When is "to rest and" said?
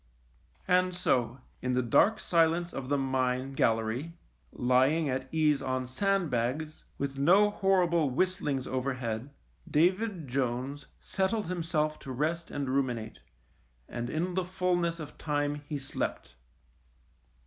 11.99-12.67